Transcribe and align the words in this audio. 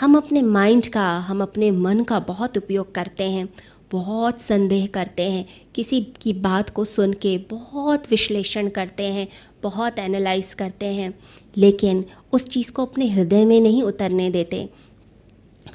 हम 0.00 0.16
अपने 0.16 0.42
माइंड 0.42 0.86
का, 0.86 1.18
हम 1.18 1.42
अपने 1.42 1.70
मन 1.70 2.04
का 2.04 2.18
बहुत 2.18 2.58
उपयोग 2.58 2.94
करते 2.94 3.24
हैं, 3.24 3.48
बहुत 3.92 4.40
संदेह 4.40 4.86
करते 4.86 5.22
हैं, 5.22 5.46
किसी 5.74 6.00
की 6.20 6.32
बात 6.32 6.70
को 6.70 6.84
सुन 6.84 7.12
के 7.12 7.38
बहुत 7.38 8.10
विश्लेषण 8.10 8.68
करते 8.68 9.02
हैं, 9.02 9.28
बहुत 9.62 9.98
एनालाइज 9.98 10.54
करते 10.54 10.86
हैं, 10.86 11.14
लेकिन 11.56 12.04
उस 12.32 12.48
चीज़ 12.48 12.72
को 12.72 12.84
अपने 12.84 13.08
हृदय 13.08 13.44
में 13.44 13.60
नहीं 13.60 13.82
उतरने 13.82 14.30
देते। 14.30 14.68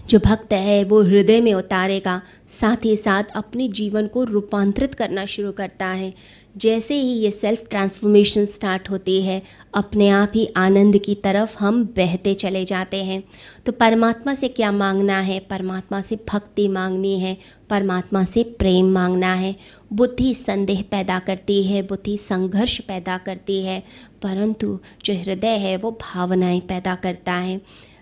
जो 0.09 0.19
भक्त 0.19 0.53
है, 0.53 0.83
वो 0.83 1.01
हृदय 1.01 1.41
में 1.41 1.53
उतारेगा, 1.53 2.21
साथ 2.49 2.85
ही 2.85 2.97
साथ 2.97 3.23
अपने 3.35 3.67
जीवन 3.67 4.07
को 4.07 4.23
रूपांतरित 4.23 4.93
करना 4.93 5.25
शुरू 5.25 5.51
करता 5.51 5.85
है। 5.85 6.13
जैसे 6.57 6.95
ही 6.95 7.13
ये 7.13 7.31
सेल्फ 7.31 7.69
ट्रांसफॉर्मेशन 7.69 8.45
स्टार्ट 8.45 8.89
होती 8.89 9.21
है, 9.21 9.41
अपने 9.73 10.09
आप 10.09 10.31
ही 10.35 10.49
आनंद 10.57 10.97
की 10.97 11.15
तरफ़ 11.15 11.57
हम 11.59 11.85
बहते 11.85 12.33
चले 12.33 12.65
जाते 12.65 13.03
हैं। 13.03 13.23
तो 13.65 13.71
परमात्मा 13.71 14.35
से 14.35 14.47
क्या 14.47 14.71
मांगना 14.71 15.19
है? 15.19 15.39
परमात्मा 15.39 16.01
से 16.01 16.19
भक्ति 16.29 16.67
मांगनी 16.67 17.19
है, 17.19 17.37
परमात्मा 17.69 18.25
से 18.25 18.43
प्रेम 18.43 18.91
मांगना 18.91 19.33
है। 19.33 19.55
बुद्धि 19.93 20.33
संदेह 20.33 20.83
पैदा 20.91 21.19
करती 21.19 21.63
है, 21.63 21.81
बुद्धि 21.81 22.17
संघर्ष 22.17 22.81
पैदा 22.81 23.17
करती 23.17 23.63
है, 23.63 23.83
परंतु 24.21 24.79
जो 25.05 25.13
हृदय 25.13 25.57
है, 25.57 25.77
वो 25.77 25.91
भावनाएँ 25.91 26.59
पैदा 26.59 26.95
करता 26.95 27.33
है। 27.33 27.61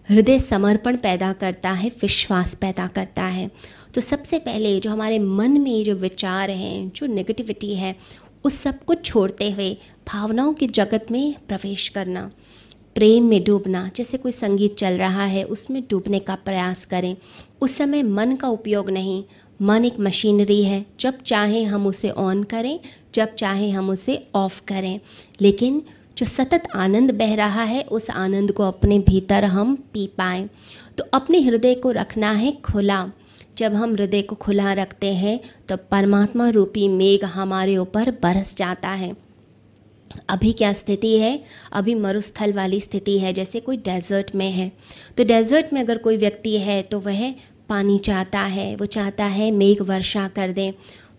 हृदय 0.10 0.40
समर्पण 0.40 0.98
पैदा 0.98 1.34
करता 1.34 1.72
है, 1.72 1.90
विश्वास 1.90 2.56
पैदा 2.56 2.88
करता 2.88 3.24
है। 3.24 3.52
तो 3.94 4.02
सबसे 4.02 4.40
पहले 4.40 4.80
जो 4.80 4.92
हमारे 4.92 5.20
मन 5.20 5.52
में 5.52 5.84
जो 5.84 5.96
विचार 5.96 6.50
हैं, 6.50 6.92
जो 6.96 7.06
नेगेटिविटी 7.06 7.76
है, 7.76 7.96
उस 8.44 8.54
सबको 8.54 8.96
छोड़ते 8.96 9.52
हुए 9.52 9.78
भावनाओं 10.08 10.54
के 10.54 10.68
जगत 10.68 11.06
में 11.12 11.36
प्रवेश 11.48 11.90
करना, 11.90 12.32
प्रेम 12.96 13.24
में 13.24 13.44
डूबना, 13.44 13.92
जैसे 13.96 14.18
कोई 14.18 14.32
संगीत 14.32 14.76
चल 14.76 14.94
रहा 14.98 15.26
है, 15.26 15.44
उसमें 15.44 15.84
डूबने 15.90 16.20
का 16.20 16.36
प्रयास 16.36 16.86
करें। 16.86 17.18
उस 17.62 17.76
समय 17.76 18.04
मन 18.04 18.36
का 18.36 18.48
उपयोग 18.48 18.90
नहीं, 18.90 19.24
मन 19.62 19.86
एक 19.86 20.00
मशीनरी 20.00 20.64
है। 20.64 20.86
जब 21.00 21.22
चाहे 21.22 21.64
हम 21.64 21.88
उसे 21.88 22.10
ऑन 22.10 22.44
करें, 22.44 22.80
जब 23.16 23.36
चाहे 23.36 23.70
हम 23.70 23.90
उसे 23.90 24.28
ऑफ़ 24.36 24.62
करें। 24.68 25.00
लेकिन 25.42 25.82
जो 26.18 26.26
सतत 26.26 26.64
आनंद 26.76 27.12
बह 27.12 27.34
रहा 27.36 27.64
है, 27.64 27.82
उस 27.84 28.10
आनंद 28.10 28.52
को 28.52 28.64
अपने 28.64 29.00
भीतर 29.00 29.46
हम 29.46 29.76
पी 29.94 30.08
पाएँ। 30.08 30.50
तो 30.98 31.04
अपने 31.14 31.40
हृदय 31.40 31.76
को 31.76 31.92
रखना 31.92 32.32
है 32.32 32.52
खुला। 32.66 33.10
जब 33.58 33.74
हम 33.74 33.94
हृदय 33.94 34.22
को 34.22 34.36
खुला 34.36 34.74
रखते 34.74 35.14
हैं 35.14 35.40
तो 35.70 35.78
परमात्मा 35.92 36.50
रूपी 36.50 36.88
मेघ 36.88 37.24
हमारे 37.26 37.78
ऊपर 37.78 38.12
बरस 38.24 38.56
जाता 38.58 38.90
है। 38.90 39.16
अभी 40.30 40.52
क्या 40.54 40.72
स्थिति 40.74 41.18
है? 41.18 41.44
अभी 41.72 41.96
मरुस्थल 41.96 42.54
वाली 42.54 42.80
स्थिति 42.80 43.18
है, 43.20 43.34
जैसे 43.34 43.60
कोई 43.60 43.78
डेजर्ट 43.78 44.36
में 44.36 44.50
है। 44.52 44.72
तो 45.18 45.24
डेजर्ट 45.24 45.74
में 45.74 45.82
अगर 45.82 45.98
कोई 45.98 46.18
व्यक्ति 46.18 46.58
है 46.58 46.82
तो 46.82 47.00
वह 47.00 47.32
पानी 47.70 47.98
चाहता 47.98 48.40
है, 48.40 48.76
वो 48.76 48.86
चाहता 48.86 49.26
है 49.26 49.52
मेघ 49.52 49.82
वर्षा 49.82 50.28
कर 50.28 50.52
दें। 50.52 50.74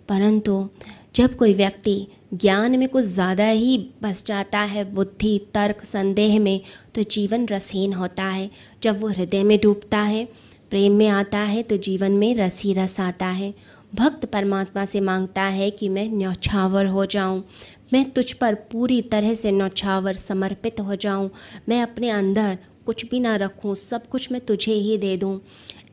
परंतु 0.09 0.69
जब 1.15 1.37
कोई 1.37 1.55
व्यक्ति 1.55 2.07
ज्ञान 2.35 2.79
में 2.79 2.89
कुछ 2.89 3.05
ज़्यादा 3.05 3.47
ही 3.47 3.77
बस 4.03 4.25
जाता 4.27 4.61
है 4.61 4.85
बुद्धि 4.95 5.39
तर्क 5.55 5.85
संदेह 5.85 6.39
में 6.41 6.61
तो 6.95 7.03
जीवन 7.03 7.47
रसहीन 7.49 7.93
होता 7.93 8.25
है 8.25 8.51
जब 8.83 9.01
वो 9.01 9.09
हृदय 9.09 9.43
में 9.45 9.59
डूबता 9.63 9.99
है 9.99 10.25
प्रेम 10.71 10.93
में 10.93 11.09
आता 11.09 11.39
है 11.39 11.63
तो 11.63 11.77
जीवन 11.77 12.13
में 12.13 12.35
रस 12.35 12.61
ही 12.63 12.73
रस 12.73 12.99
आता 13.01 13.27
है 13.27 13.53
भक्त 13.95 14.25
परमात्मा 14.25 14.85
से 14.85 15.01
माँगता 15.01 15.43
है 15.43 15.71
कि 15.71 15.89
मैं 15.89 16.09
न्यौछावर 16.09 16.87
हो 16.87 17.05
जाऊँ, 17.07 17.43
मैं 17.93 18.11
तुझ 18.11 18.33
पर 18.33 18.55
पूरी 18.73 19.01
तरह 19.03 19.35
से 19.35 19.51
न्यौछावर 19.53 20.15
समर्पित 20.15 20.81
हो 20.81 20.95
जाऊँ, 20.97 21.31
मैं 21.69 21.83
अपने 21.83 22.11
अंदर 22.11 22.59
कुछ 22.87 23.05
भी 23.07 23.21
ना 23.21 23.35
रखूँ, 23.37 23.75
सब 23.75 24.07
कुछ 24.07 24.31
मैं 24.33 24.41
तुझे 24.41 24.73
ही 24.73 24.97
दे 24.99 25.17
दूँ। 25.17 25.39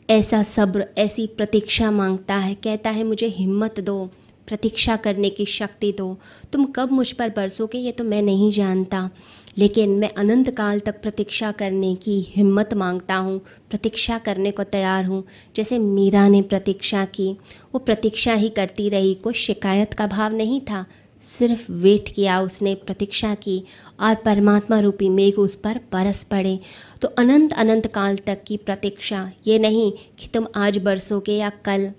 ऐसा 0.09 0.43
सब्र 0.43 0.85
ऐसी 0.97 1.27
प्रतीक्षा 1.27 1.91
माँगता 1.91 2.35
है, 2.35 2.53
कहता 2.53 2.89
है, 2.89 3.03
मुझे 3.03 3.27
हिम्मत 3.27 3.79
दो, 3.79 4.09
प्रतीक्षा 4.47 4.95
करने 4.95 5.29
की 5.29 5.45
शक्ति 5.45 5.91
दो। 5.97 6.19
तुम 6.53 6.65
कब 6.65 6.91
मुझ 6.91 7.11
पर 7.11 7.30
बरसोगे, 7.30 7.77
ये 7.77 7.92
तो 7.92 8.03
मैं 8.03 8.21
नहीं 8.21 8.52
जानता। 8.52 9.09
लेकिन 9.58 9.89
मैं 9.89 10.14
अनंत 10.14 10.49
काल 10.49 10.80
तक 10.80 11.02
प्रतीक्षा 11.02 11.52
करने 11.52 11.95
की 11.95 12.21
हिम्मत 12.21 12.73
माँगता 12.73 13.15
हूँ, 13.15 13.42
प्रतीक्षा 13.69 14.17
करने 14.17 14.52
को 14.52 14.64
तैयार 14.64 15.05
हूँ। 15.05 15.23
जैसे 15.55 15.80
मीरा 15.80 16.27
ने 16.27 16.42
प्रतीक्षा 16.42 17.05
की, 17.05 17.31
वो 17.73 17.80
प्रतीक्षा 17.80 18.33
ही 18.33 18.49
करती 18.49 18.89
रही, 18.89 19.14
कोई 19.14 19.33
शिकायत 19.33 19.93
का 19.93 20.08
भाव 20.08 20.33
नहीं 20.33 20.61
था। 20.61 20.86
सिर्फ़ 21.23 21.71
वेट 21.71 22.09
किया, 22.15 22.39
उसने 22.41 22.73
प्रतीक्षा 22.75 23.33
की 23.35 23.63
और 23.99 24.15
परमात्मा 24.15 24.80
रूपी 24.80 25.09
मेघ 25.09 25.33
उस 25.35 25.55
पर 25.55 25.80
बरस 25.91 26.23
पड़े। 26.23 26.59
तो 27.02 27.07
अनंत 27.07 27.53
अनंत 27.53 27.87
काल 27.87 28.17
तक 28.17 28.43
की 28.47 28.57
प्रतीक्षा, 28.57 29.31
ये 29.47 29.59
नहीं 29.59 29.91
कि 30.19 30.27
तुम 30.27 30.47
आज 30.55 30.77
बरसोगे 30.77 31.33
या 31.33 31.49
कल, 31.65 31.91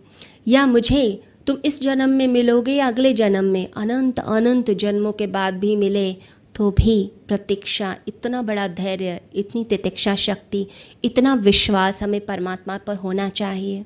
या 0.49 0.67
मुझे, 0.67 1.23
तुम 1.47 1.59
इस 1.65 1.83
जन्म 1.83 2.11
में 2.11 2.27
मिलोगे 2.29 2.73
या 2.73 2.87
अगले 2.87 3.13
जन्म 3.13 3.45
में, 3.45 3.67
अनंत 3.77 4.21
अनंत 4.21 4.71
जन्मों 4.71 5.13
के 5.13 5.27
बाद 5.27 5.55
भी 5.55 5.77
मिले 5.77 6.13
तो 6.55 6.71
भी 6.71 7.11
प्रतीक्षा, 7.29 7.97
इतना 8.09 8.43
बड़ा 8.43 8.67
धैर्य, 8.69 9.21
इतनी 9.35 9.65
तितिक्षा 9.65 10.15
शक्ति, 10.17 10.67
इतना 11.05 11.35
विश्वास 11.35 12.03
हमें 12.03 12.21
परमात्मा 12.21 12.77
पर 12.79 12.97
होना 12.97 13.29
चाहिए। 13.29 13.85